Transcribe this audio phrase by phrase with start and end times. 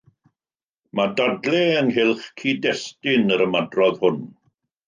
[0.99, 4.21] Mae dadlau ynghylch cyd-destun yr ymadrodd hwn.